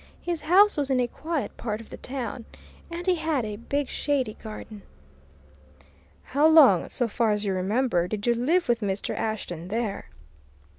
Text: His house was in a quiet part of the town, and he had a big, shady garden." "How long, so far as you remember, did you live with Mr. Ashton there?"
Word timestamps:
His 0.23 0.41
house 0.41 0.77
was 0.77 0.89
in 0.89 0.99
a 0.99 1.05
quiet 1.05 1.55
part 1.57 1.79
of 1.79 1.91
the 1.91 1.97
town, 1.97 2.45
and 2.89 3.05
he 3.05 3.13
had 3.13 3.45
a 3.45 3.55
big, 3.55 3.87
shady 3.87 4.33
garden." 4.33 4.81
"How 6.23 6.47
long, 6.47 6.89
so 6.89 7.07
far 7.07 7.29
as 7.29 7.45
you 7.45 7.53
remember, 7.53 8.07
did 8.07 8.25
you 8.25 8.33
live 8.33 8.67
with 8.67 8.81
Mr. 8.81 9.15
Ashton 9.15 9.67
there?" 9.67 10.07